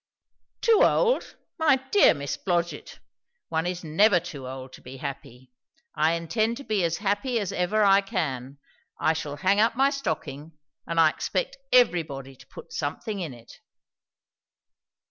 [0.61, 2.97] "'Too old!' My dear Miss Blodgett!
[3.49, 5.51] One is never too old to be happy.
[5.93, 8.57] I intend to be as happy as ever I can.
[8.99, 13.59] I shall hang up my stocking; and I expect everybody to put something in it."